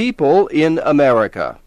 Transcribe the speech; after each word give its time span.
People 0.00 0.46
in 0.46 0.80
America, 0.82 1.58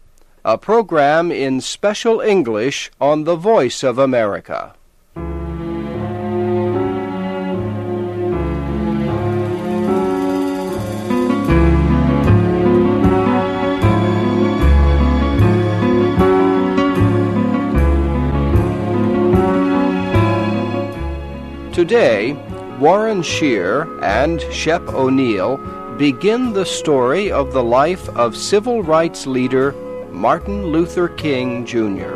a 0.44 0.58
program 0.58 1.30
in 1.30 1.60
special 1.60 2.20
English 2.20 2.90
on 3.00 3.22
the 3.22 3.36
Voice 3.36 3.84
of 3.84 3.96
America. 3.96 4.74
Today, 21.72 22.32
Warren 22.80 23.22
Scheer 23.22 23.86
and 24.02 24.40
Shep 24.52 24.82
O'Neal 24.88 25.60
begin 25.98 26.52
the 26.52 26.66
story 26.66 27.30
of 27.30 27.52
the 27.52 27.62
life 27.62 28.08
of 28.10 28.36
civil 28.36 28.82
rights 28.82 29.26
leader 29.26 29.72
Martin 30.10 30.66
Luther 30.66 31.08
King, 31.08 31.64
Jr. 31.64 32.14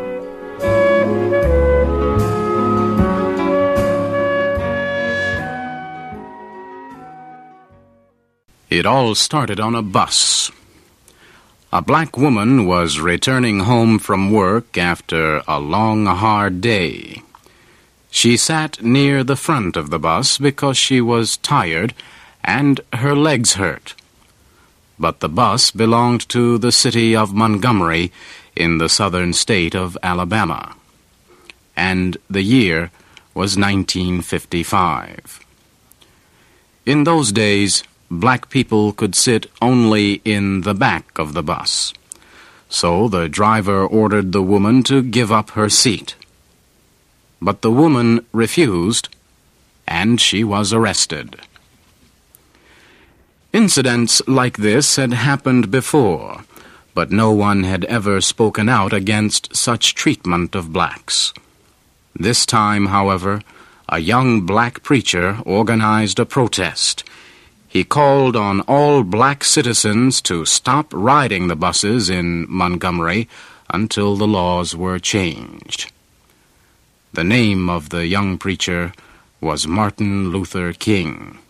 It 8.69 8.85
all 8.85 9.15
started 9.15 9.61
on 9.61 9.75
a 9.75 9.83
bus. 9.83 10.51
A 11.73 11.81
black 11.81 12.17
woman 12.17 12.67
was 12.67 13.01
returning 13.01 13.61
home 13.61 13.99
from 13.99 14.33
work 14.33 14.77
after 14.77 15.43
a 15.47 15.61
long, 15.61 16.07
hard 16.07 16.61
day. 16.61 17.23
She 18.11 18.37
sat 18.37 18.83
near 18.83 19.23
the 19.23 19.37
front 19.37 19.77
of 19.77 19.91
the 19.91 19.99
bus 19.99 20.39
because 20.39 20.77
she 20.77 21.01
was 21.01 21.37
tired 21.37 21.95
and 22.45 22.81
her 22.93 23.15
legs 23.15 23.55
hurt. 23.55 23.95
But 24.99 25.21
the 25.21 25.29
bus 25.29 25.71
belonged 25.71 26.29
to 26.31 26.59
the 26.59 26.73
city 26.73 27.15
of 27.15 27.35
Montgomery 27.35 28.11
in 28.57 28.79
the 28.79 28.89
southern 28.89 29.33
state 29.33 29.75
of 29.75 29.97
Alabama. 30.03 30.75
And 31.77 32.17
the 32.29 32.43
year 32.43 32.91
was 33.35 33.57
1955. 33.57 35.45
In 36.85 37.05
those 37.05 37.31
days, 37.31 37.85
black 38.11 38.49
people 38.49 38.93
could 38.93 39.15
sit 39.15 39.47
only 39.63 40.21
in 40.25 40.63
the 40.63 40.75
back 40.75 41.19
of 41.19 41.35
the 41.35 41.43
bus. 41.43 41.93
So 42.69 43.09
the 43.09 43.29
driver 43.29 43.87
ordered 43.87 44.33
the 44.33 44.43
woman 44.43 44.83
to 44.85 45.03
give 45.03 45.31
up 45.31 45.51
her 45.51 45.69
seat. 45.69 46.17
But 47.41 47.63
the 47.63 47.71
woman 47.71 48.27
refused, 48.33 49.09
and 49.87 50.21
she 50.21 50.43
was 50.43 50.73
arrested. 50.73 51.37
Incidents 53.59 54.23
like 54.29 54.59
this 54.59 54.95
had 54.95 55.13
happened 55.13 55.69
before, 55.69 56.45
but 56.95 57.11
no 57.11 57.33
one 57.33 57.65
had 57.65 57.85
ever 57.87 58.21
spoken 58.21 58.69
out 58.69 58.93
against 58.93 59.57
such 59.57 59.97
treatment 59.97 60.55
of 60.55 60.73
blacks. 60.73 61.33
This 62.15 62.47
time, 62.47 62.87
however, 62.87 63.43
a 63.89 63.99
young 63.99 64.43
black 64.43 64.85
preacher 64.85 65.39
organized 65.45 66.21
a 66.21 66.25
protest. 66.25 67.03
He 67.67 67.83
called 67.83 68.37
on 68.37 68.61
all 68.61 69.03
black 69.03 69.43
citizens 69.43 70.23
to 70.23 70.45
stop 70.45 70.87
riding 70.93 71.49
the 71.49 71.57
buses 71.57 72.09
in 72.09 72.47
Montgomery 72.49 73.29
until 73.69 74.15
the 74.15 74.29
laws 74.29 74.77
were 74.77 75.01
changed. 75.01 75.91
The 77.13 77.25
name 77.25 77.69
of 77.69 77.89
the 77.89 78.07
young 78.07 78.39
preacher 78.39 78.93
was 79.41 79.67
Martin 79.67 80.31
Luther 80.31 80.73
King. 80.73 81.41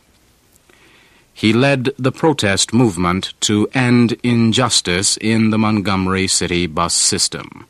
He 1.39 1.53
led 1.53 1.91
the 1.97 2.11
protest 2.11 2.75
movement 2.75 3.33
to 3.43 3.69
end 3.73 4.17
injustice 4.25 5.17
in 5.19 5.51
the 5.51 5.57
Montgomery 5.57 6.27
City 6.27 6.67
bus 6.67 6.95
system. 6.95 7.65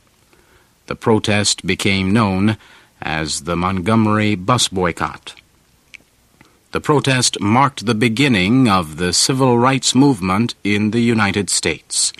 The 0.86 0.96
protest 0.96 1.66
became 1.66 2.10
known 2.10 2.56
as 3.02 3.42
the 3.42 3.56
Montgomery 3.56 4.36
Bus 4.36 4.68
Boycott. 4.68 5.34
The 6.72 6.80
protest 6.80 7.38
marked 7.42 7.84
the 7.84 7.94
beginning 7.94 8.70
of 8.70 8.96
the 8.96 9.12
civil 9.12 9.58
rights 9.58 9.94
movement 9.94 10.54
in 10.64 10.92
the 10.92 11.02
United 11.02 11.50
States. 11.50 12.14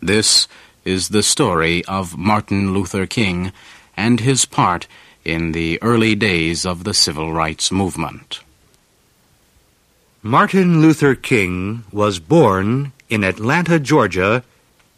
This 0.00 0.48
is 0.86 1.10
the 1.10 1.22
story 1.22 1.84
of 1.84 2.16
Martin 2.16 2.72
Luther 2.72 3.04
King 3.06 3.52
and 3.94 4.20
his 4.20 4.46
part 4.46 4.88
in 5.22 5.52
the 5.52 5.78
early 5.82 6.14
days 6.14 6.64
of 6.64 6.84
the 6.84 6.94
civil 6.94 7.30
rights 7.30 7.70
movement. 7.70 8.40
Martin 10.22 10.82
Luther 10.82 11.14
King 11.14 11.84
was 11.92 12.18
born 12.18 12.90
in 13.08 13.22
Atlanta, 13.22 13.78
Georgia 13.78 14.42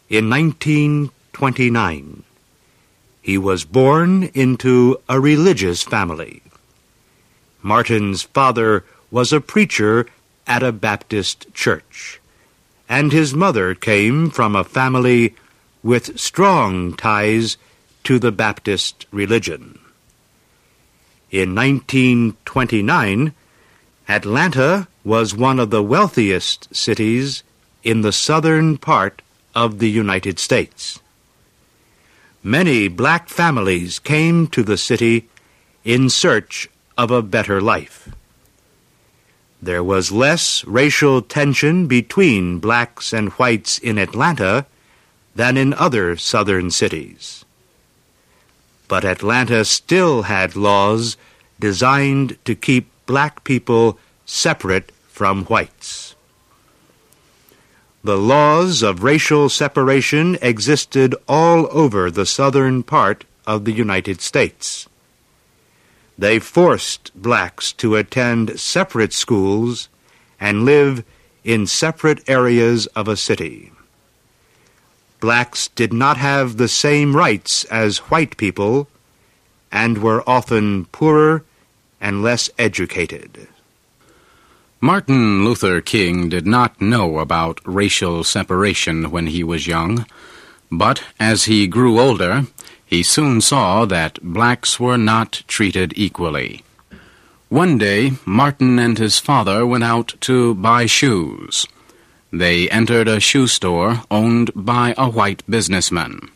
in 0.09 0.27
1929. 0.27 2.23
He 3.21 3.37
was 3.37 3.63
born 3.63 4.23
into 4.33 4.99
a 5.07 5.19
religious 5.19 5.83
family. 5.83 6.41
Martin's 7.61 8.23
father 8.23 8.83
was 9.11 9.31
a 9.31 9.39
preacher 9.39 10.07
at 10.47 10.63
a 10.63 10.71
Baptist 10.71 11.53
church, 11.53 12.19
and 12.89 13.11
his 13.11 13.35
mother 13.35 13.75
came 13.75 14.31
from 14.31 14.55
a 14.55 14.63
family 14.63 15.35
with 15.83 16.19
strong 16.19 16.95
ties 16.95 17.57
to 18.03 18.17
the 18.17 18.31
Baptist 18.31 19.05
religion. 19.11 19.77
In 21.29 21.53
1929, 21.53 23.33
Atlanta 24.09 24.87
was 25.03 25.35
one 25.35 25.59
of 25.59 25.69
the 25.69 25.83
wealthiest 25.83 26.73
cities 26.75 27.43
in 27.83 28.01
the 28.01 28.11
southern 28.11 28.77
part 28.77 29.21
of 29.55 29.79
the 29.79 29.89
United 29.89 30.39
States. 30.39 30.99
Many 32.43 32.87
black 32.87 33.29
families 33.29 33.99
came 33.99 34.47
to 34.47 34.63
the 34.63 34.77
city 34.77 35.27
in 35.83 36.09
search 36.09 36.69
of 36.97 37.11
a 37.11 37.21
better 37.21 37.61
life. 37.61 38.09
There 39.61 39.83
was 39.83 40.11
less 40.11 40.65
racial 40.65 41.21
tension 41.21 41.85
between 41.85 42.59
blacks 42.59 43.13
and 43.13 43.29
whites 43.33 43.77
in 43.77 43.97
Atlanta 43.97 44.65
than 45.35 45.55
in 45.55 45.73
other 45.75 46.17
southern 46.17 46.71
cities. 46.71 47.45
But 48.87 49.05
Atlanta 49.05 49.63
still 49.63 50.23
had 50.23 50.55
laws 50.55 51.15
designed 51.59 52.37
to 52.45 52.55
keep 52.55 52.89
black 53.05 53.43
people 53.43 53.99
separate 54.25 54.91
from 55.07 55.45
whites. 55.45 56.15
The 58.03 58.17
laws 58.17 58.81
of 58.81 59.03
racial 59.03 59.49
separation 59.49 60.37
existed 60.41 61.13
all 61.27 61.67
over 61.71 62.09
the 62.09 62.25
southern 62.25 62.83
part 62.83 63.25
of 63.45 63.65
the 63.65 63.71
United 63.73 64.21
States. 64.21 64.87
They 66.17 66.39
forced 66.39 67.11
blacks 67.15 67.71
to 67.73 67.95
attend 67.95 68.59
separate 68.59 69.13
schools 69.13 69.89
and 70.39 70.65
live 70.65 71.03
in 71.43 71.67
separate 71.67 72.27
areas 72.27 72.87
of 72.87 73.07
a 73.07 73.17
city 73.17 73.71
blacks 75.21 75.69
did 75.69 75.93
not 75.93 76.17
have 76.17 76.57
the 76.57 76.67
same 76.67 77.15
rights 77.15 77.63
as 77.65 78.09
white 78.09 78.35
people 78.35 78.89
and 79.71 79.99
were 79.99 80.27
often 80.27 80.85
poorer 80.85 81.45
and 82.01 82.21
less 82.21 82.49
educated. 82.57 83.47
Martin 84.83 85.45
Luther 85.45 85.79
King 85.79 86.27
did 86.27 86.47
not 86.47 86.81
know 86.81 87.19
about 87.19 87.61
racial 87.65 88.23
separation 88.23 89.11
when 89.11 89.27
he 89.27 89.43
was 89.43 89.67
young, 89.67 90.07
but 90.71 91.03
as 91.19 91.45
he 91.45 91.67
grew 91.67 91.99
older, 91.99 92.47
he 92.83 93.03
soon 93.03 93.41
saw 93.41 93.85
that 93.85 94.17
blacks 94.23 94.79
were 94.79 94.97
not 94.97 95.43
treated 95.47 95.93
equally. 95.95 96.63
One 97.47 97.77
day, 97.77 98.13
Martin 98.25 98.79
and 98.79 98.97
his 98.97 99.19
father 99.19 99.67
went 99.67 99.83
out 99.83 100.15
to 100.21 100.55
buy 100.55 100.87
shoes. 100.87 101.67
They 102.33 102.67
entered 102.69 103.07
a 103.07 103.19
shoe 103.19 103.45
store 103.45 104.01
owned 104.09 104.49
by 104.55 104.95
a 104.97 105.11
white 105.11 105.43
businessman. 105.47 106.31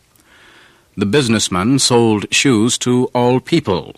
The 0.96 1.06
businessman 1.06 1.80
sold 1.80 2.32
shoes 2.32 2.78
to 2.78 3.06
all 3.12 3.40
people, 3.40 3.96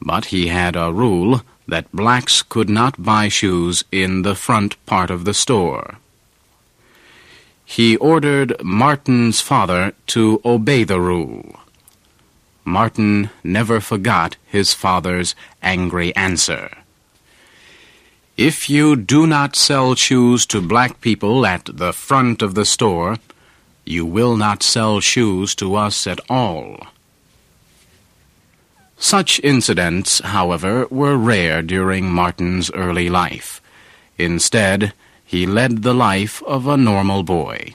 but 0.00 0.26
he 0.26 0.46
had 0.46 0.76
a 0.76 0.92
rule 0.92 1.42
that 1.68 1.92
blacks 1.92 2.42
could 2.42 2.68
not 2.68 3.02
buy 3.02 3.28
shoes 3.28 3.84
in 3.92 4.22
the 4.22 4.34
front 4.34 4.74
part 4.86 5.10
of 5.10 5.24
the 5.24 5.34
store. 5.34 5.98
He 7.64 7.96
ordered 7.98 8.64
Martin's 8.64 9.42
father 9.42 9.92
to 10.08 10.40
obey 10.44 10.84
the 10.84 10.98
rule. 10.98 11.60
Martin 12.64 13.30
never 13.44 13.80
forgot 13.80 14.36
his 14.46 14.72
father's 14.72 15.34
angry 15.62 16.16
answer. 16.16 16.70
If 18.38 18.70
you 18.70 18.96
do 18.96 19.26
not 19.26 19.56
sell 19.56 19.94
shoes 19.94 20.46
to 20.46 20.62
black 20.62 21.00
people 21.00 21.44
at 21.44 21.64
the 21.66 21.92
front 21.92 22.40
of 22.40 22.54
the 22.54 22.64
store, 22.64 23.16
you 23.84 24.06
will 24.06 24.36
not 24.36 24.62
sell 24.62 25.00
shoes 25.00 25.54
to 25.56 25.74
us 25.74 26.06
at 26.06 26.20
all. 26.30 26.86
Such 28.98 29.40
incidents, 29.44 30.20
however, 30.20 30.86
were 30.90 31.16
rare 31.16 31.62
during 31.62 32.10
Martin's 32.10 32.70
early 32.72 33.08
life. 33.08 33.62
Instead, 34.18 34.92
he 35.24 35.46
led 35.46 35.82
the 35.82 35.94
life 35.94 36.42
of 36.42 36.66
a 36.66 36.76
normal 36.76 37.22
boy. 37.22 37.74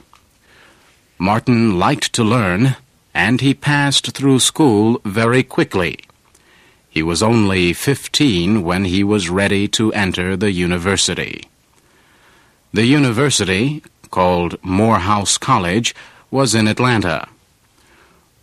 Martin 1.18 1.78
liked 1.78 2.12
to 2.12 2.24
learn, 2.24 2.76
and 3.14 3.40
he 3.40 3.54
passed 3.54 4.12
through 4.12 4.40
school 4.40 5.00
very 5.04 5.42
quickly. 5.42 5.98
He 6.90 7.02
was 7.02 7.22
only 7.22 7.72
fifteen 7.72 8.62
when 8.62 8.84
he 8.84 9.02
was 9.02 9.30
ready 9.30 9.66
to 9.68 9.92
enter 9.92 10.36
the 10.36 10.52
university. 10.52 11.48
The 12.72 12.86
university, 12.86 13.82
called 14.10 14.62
Morehouse 14.62 15.38
College, 15.38 15.94
was 16.30 16.54
in 16.54 16.68
Atlanta. 16.68 17.28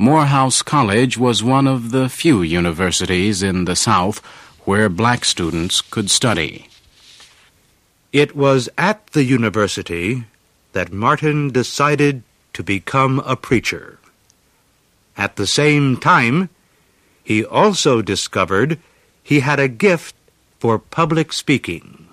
Morehouse 0.01 0.63
College 0.63 1.15
was 1.15 1.43
one 1.43 1.67
of 1.67 1.91
the 1.91 2.09
few 2.09 2.41
universities 2.41 3.43
in 3.43 3.65
the 3.65 3.75
South 3.75 4.17
where 4.65 4.89
black 4.89 5.23
students 5.23 5.79
could 5.79 6.09
study. 6.09 6.69
It 8.11 8.35
was 8.35 8.67
at 8.79 9.05
the 9.13 9.23
university 9.23 10.25
that 10.73 10.91
Martin 10.91 11.51
decided 11.51 12.23
to 12.53 12.63
become 12.63 13.19
a 13.19 13.35
preacher. 13.35 13.99
At 15.15 15.35
the 15.35 15.45
same 15.45 15.97
time, 15.97 16.49
he 17.23 17.45
also 17.45 18.01
discovered 18.01 18.79
he 19.21 19.41
had 19.41 19.59
a 19.59 19.67
gift 19.67 20.15
for 20.57 20.79
public 20.79 21.31
speaking. 21.31 22.07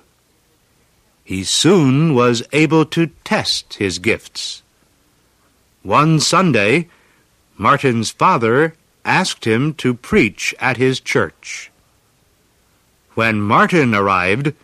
He 1.25 1.43
soon 1.43 2.15
was 2.15 2.43
able 2.53 2.85
to 2.85 3.13
test 3.25 3.81
his 3.81 3.99
gifts. 3.99 4.63
One 5.83 6.21
Sunday, 6.21 6.89
Martin's 7.59 8.11
father 8.13 8.75
asked 9.05 9.45
him 9.45 9.75
to 9.75 9.93
preach 9.93 10.55
at 10.61 10.77
his 10.77 11.01
church. 11.01 11.73
When 13.15 13.41
Martin 13.43 13.97
arrived, 13.97 14.55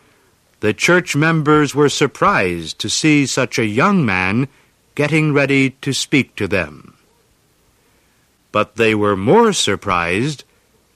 the 0.61 0.73
church 0.73 1.15
members 1.15 1.75
were 1.75 1.89
surprised 1.89 2.79
to 2.79 2.89
see 2.89 3.25
such 3.25 3.59
a 3.59 3.65
young 3.65 4.05
man 4.05 4.47
getting 4.95 5.33
ready 5.33 5.71
to 5.81 5.91
speak 5.91 6.35
to 6.37 6.47
them. 6.47 6.95
But 8.53 8.77
they 8.77 8.95
were 8.95 9.17
more 9.17 9.51
surprised 9.51 10.45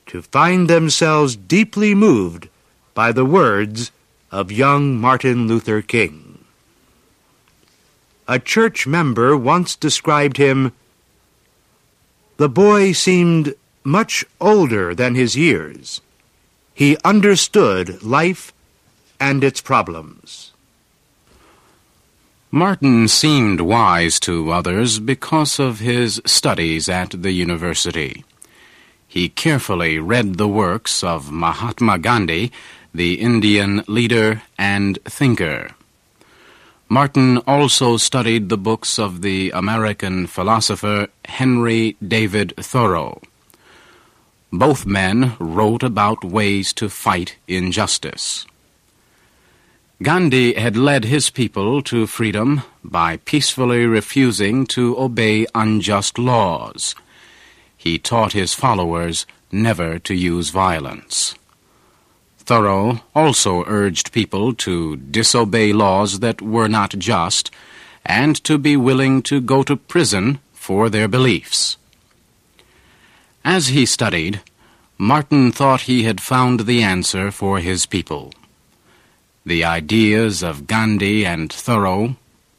to 0.08 0.22
find 0.22 0.70
themselves 0.70 1.36
deeply 1.36 1.94
moved 1.94 2.48
by 2.94 3.12
the 3.12 3.26
words 3.26 3.92
of 4.32 4.52
young 4.52 4.98
Martin 4.98 5.48
Luther 5.48 5.82
King. 5.82 6.46
A 8.26 8.40
church 8.40 8.88
member 8.88 9.36
once 9.36 9.76
described 9.76 10.38
him 10.38 10.72
The 12.40 12.48
boy 12.48 12.94
seemed 12.94 13.54
much 13.84 14.24
older 14.40 14.96
than 14.96 15.14
his 15.14 15.36
years. 15.36 16.00
He 16.74 16.96
understood 17.04 18.02
life 18.02 18.54
and 19.20 19.44
its 19.44 19.60
problems. 19.60 20.54
Martin 22.50 23.10
seemed 23.10 23.60
wise 23.60 24.22
to 24.22 24.52
others 24.52 25.00
because 25.00 25.60
of 25.60 25.80
his 25.80 26.22
studies 26.26 26.88
at 26.88 27.10
the 27.12 27.34
university. 27.34 28.24
He 29.06 29.28
carefully 29.28 30.00
read 30.00 30.38
the 30.38 30.48
works 30.48 31.04
of 31.04 31.34
Mahatma 31.34 32.00
Gandhi, 32.00 32.54
the 32.94 33.16
Indian 33.16 33.84
leader 33.86 34.44
and 34.58 34.98
thinker. 35.04 35.72
Martin 36.92 37.38
also 37.46 37.98
studied 37.98 38.50
the 38.50 38.58
books 38.58 38.98
of 38.98 39.22
the 39.22 39.52
American 39.52 40.26
philosopher 40.26 41.08
Henry 41.26 41.96
David 42.06 42.52
Thoreau. 42.58 43.22
Both 44.52 44.88
men 44.88 45.34
wrote 45.40 45.84
about 45.84 46.24
ways 46.24 46.74
to 46.74 46.90
fight 46.90 47.38
injustice. 47.48 48.48
Gandhi 50.02 50.54
had 50.56 50.76
led 50.76 51.04
his 51.06 51.30
people 51.30 51.84
to 51.84 52.08
freedom 52.08 52.64
by 52.84 53.18
peacefully 53.18 53.86
refusing 53.86 54.66
to 54.68 54.98
obey 54.98 55.46
unjust 55.54 56.18
laws. 56.18 56.96
He 57.78 58.00
taught 58.00 58.34
his 58.34 58.56
followers 58.56 59.28
never 59.52 60.00
to 60.00 60.16
use 60.16 60.50
violence. 60.50 61.36
Thoreau 62.50 63.02
also 63.14 63.64
urged 63.68 64.12
people 64.12 64.56
to 64.56 64.96
disobey 64.96 65.72
laws 65.72 66.18
that 66.22 66.42
were 66.42 66.68
not 66.68 66.98
just 66.98 67.52
and 68.04 68.44
to 68.44 68.58
be 68.58 68.76
willing 68.76 69.22
to 69.30 69.40
go 69.40 69.62
to 69.62 69.76
prison 69.78 70.40
for 70.52 70.90
their 70.90 71.08
beliefs. 71.08 71.78
As 73.46 73.68
he 73.68 73.86
studied, 73.86 74.42
Martin 74.98 75.52
thought 75.52 75.82
he 75.82 76.06
had 76.06 76.20
found 76.20 76.62
the 76.62 76.82
answer 76.82 77.30
for 77.30 77.60
his 77.60 77.86
people. 77.86 78.34
The 79.46 79.64
ideas 79.64 80.42
of 80.42 80.66
Gandhi 80.66 81.28
and 81.28 81.54
Thoreau, 81.54 82.16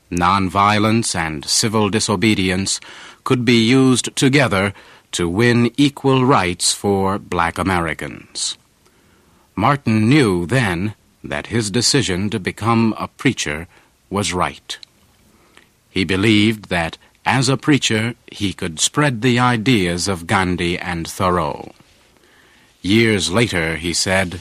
nonviolence 0.08 1.16
and 1.16 1.44
civil 1.44 1.90
disobedience, 1.90 2.78
could 3.24 3.44
be 3.44 3.66
used 3.68 4.14
together 4.14 4.72
to 5.10 5.28
win 5.28 5.72
equal 5.76 6.24
rights 6.24 6.72
for 6.72 7.18
black 7.18 7.58
Americans. 7.58 8.56
Martin 9.60 10.08
knew 10.08 10.46
then 10.46 10.94
that 11.22 11.48
his 11.48 11.70
decision 11.70 12.30
to 12.30 12.40
become 12.40 12.94
a 12.96 13.08
preacher 13.08 13.68
was 14.08 14.32
right. 14.32 14.78
He 15.90 16.02
believed 16.02 16.70
that 16.70 16.96
as 17.26 17.50
a 17.50 17.58
preacher 17.58 18.14
he 18.32 18.54
could 18.54 18.80
spread 18.80 19.20
the 19.20 19.38
ideas 19.38 20.08
of 20.08 20.26
Gandhi 20.26 20.78
and 20.78 21.06
Thoreau. 21.06 21.72
Years 22.80 23.30
later, 23.30 23.76
he 23.76 23.92
said, 23.92 24.40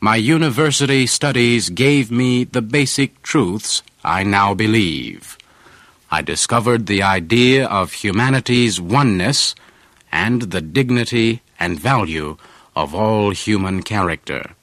my 0.00 0.16
university 0.16 1.06
studies 1.06 1.70
gave 1.70 2.10
me 2.10 2.42
the 2.42 2.62
basic 2.62 3.22
truths 3.22 3.82
I 4.04 4.24
now 4.24 4.52
believe. 4.52 5.38
I 6.10 6.22
discovered 6.22 6.86
the 6.86 7.02
idea 7.04 7.66
of 7.66 8.04
humanity's 8.04 8.80
oneness 8.80 9.54
and 10.10 10.42
the 10.42 10.60
dignity 10.60 11.42
and 11.58 11.78
value 11.78 12.36
of 12.76 12.94
all 12.94 13.30
human 13.30 13.82
character. 13.82 14.54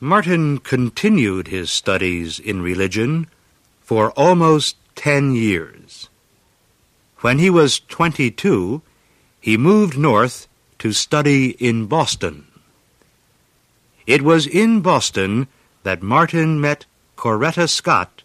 Martin 0.00 0.58
continued 0.58 1.48
his 1.48 1.70
studies 1.70 2.38
in 2.40 2.62
religion 2.62 3.26
for 3.82 4.10
almost 4.12 4.76
ten 4.94 5.34
years. 5.34 6.08
When 7.20 7.38
he 7.38 7.50
was 7.50 7.80
22, 7.80 8.80
he 9.40 9.56
moved 9.56 9.98
north 9.98 10.48
to 10.78 10.92
study 10.92 11.50
in 11.60 11.86
Boston. 11.86 12.46
It 14.06 14.22
was 14.22 14.46
in 14.46 14.80
Boston 14.80 15.48
that 15.82 16.02
Martin 16.02 16.60
met 16.60 16.86
Coretta 17.16 17.68
Scott, 17.68 18.22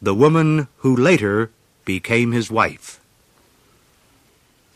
the 0.00 0.14
woman 0.14 0.68
who 0.78 0.94
later 0.94 1.50
became 1.84 2.32
his 2.32 2.50
wife. 2.50 3.01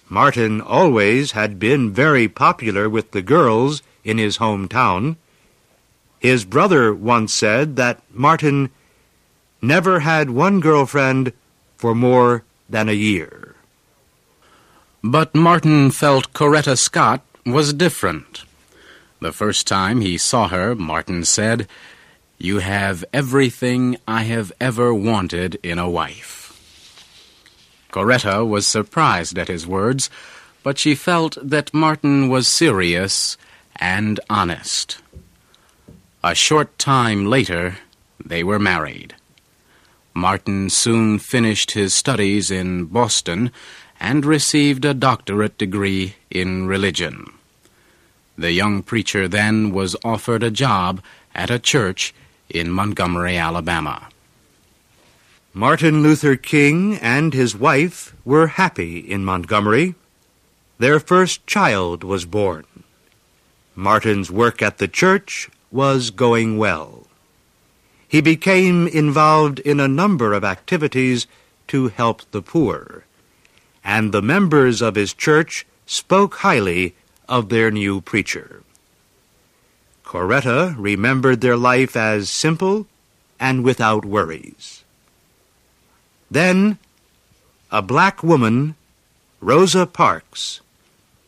Martin 0.08 0.60
always 0.60 1.32
had 1.32 1.58
been 1.58 1.92
very 1.92 2.28
popular 2.28 2.88
with 2.88 3.10
the 3.10 3.22
girls 3.22 3.82
in 4.04 4.18
his 4.18 4.38
hometown. 4.38 5.16
His 6.20 6.44
brother 6.44 6.94
once 6.94 7.34
said 7.34 7.76
that 7.76 8.02
Martin 8.12 8.70
never 9.60 10.00
had 10.00 10.30
one 10.30 10.60
girlfriend 10.60 11.32
for 11.76 11.94
more 11.94 12.44
than 12.68 12.88
a 12.88 12.92
year. 12.92 13.56
But 15.02 15.34
Martin 15.34 15.90
felt 15.90 16.32
Coretta 16.32 16.78
Scott 16.78 17.22
was 17.44 17.72
different. 17.72 18.44
The 19.20 19.32
first 19.32 19.66
time 19.66 20.00
he 20.00 20.18
saw 20.18 20.48
her, 20.48 20.75
Martin 20.75 21.25
said, 21.25 21.68
You 22.38 22.58
have 22.58 23.04
everything 23.12 23.96
I 24.06 24.22
have 24.25 24.52
ever 24.60 24.92
wanted 24.92 25.58
in 25.62 25.78
a 25.78 25.90
wife. 25.90 26.46
Coretta 27.97 28.47
was 28.47 28.67
surprised 28.67 29.38
at 29.38 29.49
his 29.49 29.67
words, 29.67 30.11
but 30.62 30.76
she 30.76 30.95
felt 30.95 31.38
that 31.41 31.73
Martin 31.73 32.29
was 32.29 32.47
serious 32.47 33.38
and 33.76 34.21
honest. 34.29 34.99
A 36.23 36.35
short 36.35 36.79
time 36.79 37.25
later, 37.25 37.79
they 38.23 38.45
were 38.45 38.59
married. 38.59 39.15
Martin 40.12 40.69
soon 40.69 41.19
finished 41.19 41.71
his 41.71 41.95
studies 41.95 42.50
in 42.50 42.85
Boston 42.85 43.50
and 43.99 44.26
received 44.26 44.85
a 44.85 44.93
doctorate 44.93 45.57
degree 45.57 46.17
in 46.31 46.67
religion. 46.67 47.33
The 48.37 48.53
young 48.53 48.83
preacher 48.83 49.26
then 49.26 49.73
was 49.73 49.97
offered 50.05 50.43
a 50.43 50.50
job 50.50 51.03
at 51.35 51.50
a 51.50 51.59
church 51.59 52.12
in 52.50 52.71
Montgomery, 52.71 53.38
Alabama. 53.38 54.09
Martin 55.56 56.02
Luther 56.02 56.36
King 56.36 56.98
and 56.98 57.32
his 57.32 57.56
wife 57.56 58.14
were 58.26 58.60
happy 58.60 58.98
in 58.98 59.25
Montgomery. 59.25 59.94
Their 60.76 61.00
first 61.00 61.46
child 61.46 62.04
was 62.04 62.26
born. 62.26 62.66
Martin's 63.75 64.30
work 64.30 64.60
at 64.60 64.76
the 64.76 64.86
church 64.86 65.48
was 65.70 66.10
going 66.10 66.58
well. 66.58 67.06
He 68.06 68.20
became 68.20 68.86
involved 68.86 69.60
in 69.60 69.80
a 69.80 69.88
number 69.88 70.34
of 70.34 70.44
activities 70.44 71.26
to 71.68 71.88
help 71.88 72.30
the 72.32 72.42
poor, 72.42 73.06
and 73.82 74.12
the 74.12 74.20
members 74.20 74.82
of 74.82 74.94
his 74.94 75.14
church 75.14 75.64
spoke 75.86 76.34
highly 76.44 76.94
of 77.30 77.48
their 77.48 77.70
new 77.70 78.02
preacher. 78.02 78.62
Coretta 80.04 80.75
remembered 80.76 81.40
their 81.40 81.56
life 81.56 81.96
as 81.96 82.28
simple 82.28 82.86
and 83.40 83.64
without 83.64 84.04
worries. 84.04 84.82
Then, 86.30 86.78
a 87.71 87.83
black 87.83 88.23
woman, 88.23 88.75
Rosa 89.40 89.87
Parks, 89.87 90.61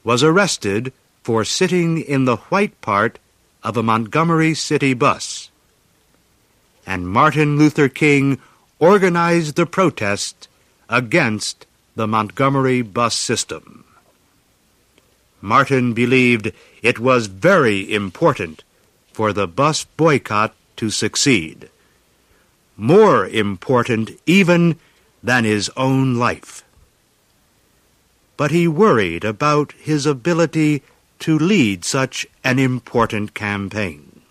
was 0.05 0.23
arrested 0.23 0.93
for 1.23 1.45
sitting 1.45 2.01
in 2.01 2.25
the 2.25 2.37
white 2.37 2.81
part 2.81 3.19
of 3.63 3.77
a 3.77 3.83
Montgomery 3.83 4.55
City 4.55 4.95
bus. 4.95 5.51
And 6.87 7.09
Martin 7.09 7.59
Luther 7.59 7.89
King 7.89 8.41
organized 8.79 9.57
the 9.57 9.67
protest 9.67 10.49
against 10.89 11.67
the 11.97 12.07
Montgomery 12.07 12.83
bus 12.83 13.15
system. 13.15 13.85
Martin 15.41 15.93
believed 15.93 16.53
it 16.83 16.99
was 16.99 17.27
very 17.27 17.93
important 17.93 18.65
for 19.13 19.33
the 19.33 19.47
bus 19.47 19.85
boycott 19.85 20.55
to 20.77 20.91
succeed. 20.91 21.69
More 22.77 23.27
important 23.27 24.11
even 24.27 24.79
than 25.29 25.45
his 25.45 25.71
own 25.77 26.15
life. 26.15 26.65
But 28.39 28.51
he 28.51 28.67
worried 28.67 29.25
about 29.25 29.73
his 29.73 30.07
ability 30.07 30.83
to 31.19 31.39
lead 31.39 31.85
such 31.85 32.27
an 32.43 32.59
important 32.59 33.35
campaign. 33.35 34.23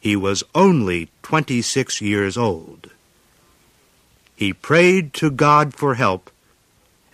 He 0.00 0.16
was 0.16 0.42
only 0.56 1.10
26 1.22 2.00
years 2.00 2.36
old. 2.36 2.90
He 4.34 4.52
prayed 4.52 5.12
to 5.14 5.30
God 5.30 5.72
for 5.72 5.94
help 5.94 6.32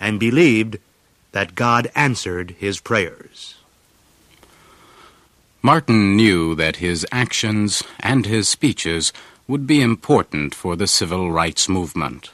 and 0.00 0.18
believed 0.18 0.78
that 1.32 1.54
God 1.54 1.90
answered 1.94 2.52
his 2.52 2.80
prayers. 2.80 3.56
Martin 5.60 6.16
knew 6.16 6.54
that 6.54 6.76
his 6.76 7.04
actions 7.12 7.82
and 8.00 8.24
his 8.24 8.48
speeches 8.48 9.12
would 9.46 9.66
be 9.66 9.82
important 9.82 10.54
for 10.54 10.74
the 10.74 10.86
civil 10.86 11.30
rights 11.30 11.68
movement. 11.68 12.30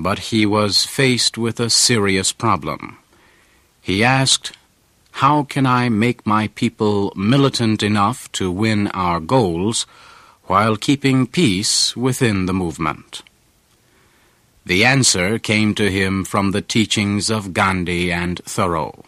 But 0.00 0.30
he 0.30 0.46
was 0.46 0.84
faced 0.84 1.36
with 1.36 1.58
a 1.58 1.70
serious 1.70 2.32
problem. 2.32 2.98
He 3.80 4.04
asked, 4.04 4.52
How 5.22 5.42
can 5.42 5.66
I 5.66 5.88
make 5.88 6.26
my 6.26 6.48
people 6.48 7.12
militant 7.16 7.82
enough 7.82 8.30
to 8.32 8.50
win 8.50 8.88
our 8.88 9.18
goals 9.18 9.86
while 10.44 10.76
keeping 10.76 11.26
peace 11.26 11.96
within 11.96 12.46
the 12.46 12.54
movement? 12.54 13.22
The 14.64 14.84
answer 14.84 15.38
came 15.38 15.74
to 15.74 15.90
him 15.90 16.24
from 16.24 16.50
the 16.50 16.62
teachings 16.62 17.30
of 17.30 17.54
Gandhi 17.54 18.12
and 18.12 18.38
Thoreau. 18.44 19.04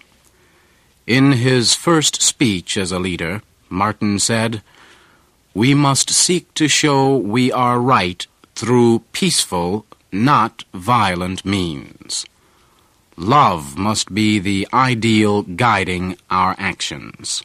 In 1.07 1.33
his 1.33 1.75
first 1.75 2.23
speech 2.23 2.77
as 2.77 2.91
a 2.91 2.99
leader, 2.99 3.43
Martin 3.69 4.19
said, 4.19 4.63
We 5.55 5.75
must 5.75 6.11
seek 6.11 6.53
to 6.55 6.67
show 6.67 7.17
we 7.17 7.53
are 7.53 7.79
right 7.79 8.27
through 8.55 9.01
peaceful, 9.13 9.87
not 10.13 10.65
violent 10.75 11.45
means. 11.45 12.27
Love 13.17 13.77
must 13.77 14.15
be 14.15 14.39
the 14.39 14.67
ideal 14.73 15.43
guiding 15.43 16.17
our 16.31 16.55
actions. 16.59 17.43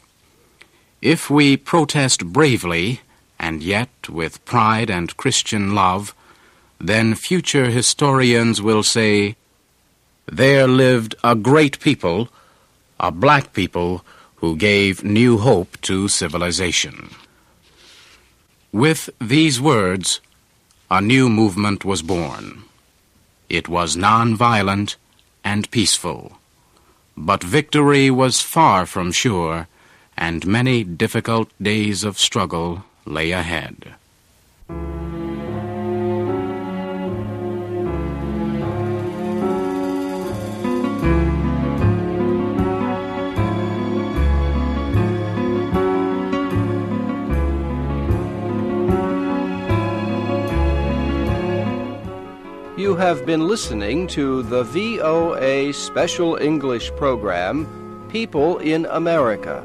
If 1.02 1.28
we 1.28 1.56
protest 1.56 2.24
bravely, 2.26 3.00
and 3.38 3.62
yet 3.62 4.08
with 4.08 4.44
pride 4.44 4.90
and 4.90 5.16
Christian 5.16 5.74
love, 5.74 6.14
then 6.80 7.14
future 7.14 7.70
historians 7.70 8.62
will 8.62 8.82
say, 8.82 9.36
There 10.26 10.66
lived 10.66 11.14
a 11.22 11.34
great 11.34 11.78
people, 11.80 12.28
a 12.98 13.10
black 13.10 13.52
people, 13.52 14.04
who 14.36 14.56
gave 14.56 15.04
new 15.04 15.38
hope 15.38 15.80
to 15.82 16.08
civilization. 16.08 17.10
With 18.72 19.10
these 19.20 19.60
words, 19.60 20.20
a 20.90 21.00
new 21.00 21.28
movement 21.28 21.84
was 21.84 22.02
born. 22.02 22.64
It 23.48 23.68
was 23.68 23.96
nonviolent 23.96 24.96
and 25.44 25.70
peaceful. 25.70 26.38
But 27.16 27.42
victory 27.42 28.10
was 28.10 28.40
far 28.40 28.86
from 28.86 29.12
sure, 29.12 29.68
and 30.16 30.46
many 30.46 30.84
difficult 30.84 31.50
days 31.60 32.04
of 32.04 32.18
struggle 32.18 32.84
lay 33.04 33.30
ahead. 33.32 33.94
You 52.76 52.94
have 52.96 53.24
been 53.24 53.48
listening 53.48 54.06
to 54.08 54.42
the 54.42 54.62
VOA 54.62 55.72
Special 55.72 56.36
English 56.36 56.90
program, 56.96 57.66
People 58.10 58.58
in 58.58 58.84
America. 58.90 59.64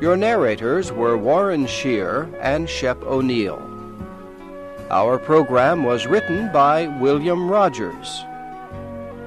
Your 0.00 0.16
narrators 0.16 0.92
were 0.92 1.18
Warren 1.18 1.66
Scheer 1.66 2.30
and 2.40 2.70
Shep 2.70 3.02
O'Neal. 3.02 3.60
Our 4.88 5.18
program 5.18 5.82
was 5.82 6.06
written 6.06 6.52
by 6.52 6.86
William 7.00 7.50
Rogers. 7.50 8.22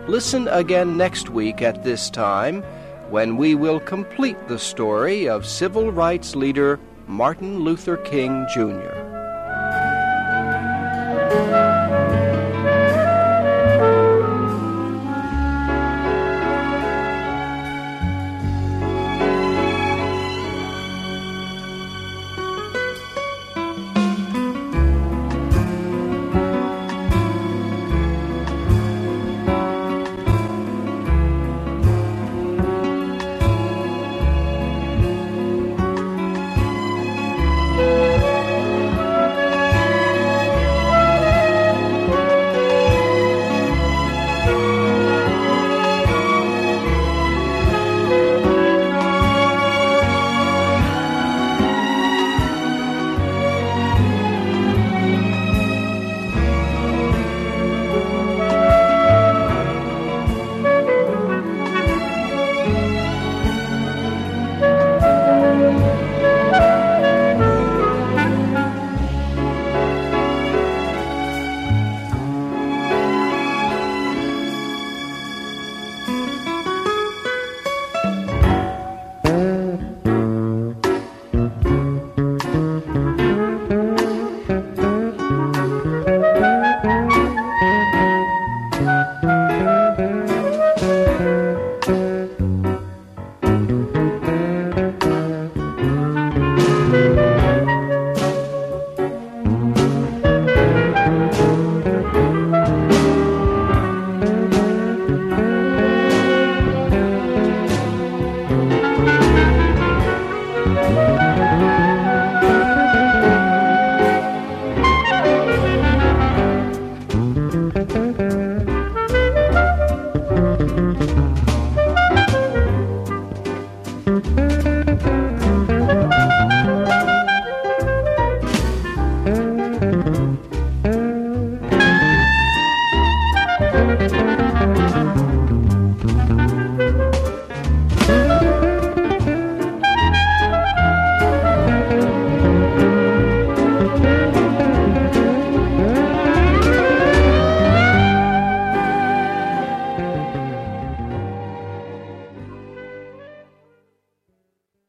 Listen 0.08 0.48
again 0.48 0.96
next 0.96 1.30
week 1.30 1.62
at 1.62 1.84
this 1.84 2.10
time 2.10 2.64
when 3.10 3.36
we 3.36 3.56
will 3.56 3.82
complete 3.82 4.48
the 4.48 4.58
story 4.58 5.28
of 5.28 5.46
civil 5.46 5.92
rights 5.92 6.34
leader 6.34 6.80
Martin 7.08 7.60
Luther 7.60 7.98
King, 7.98 8.48
Jr. 8.54 8.99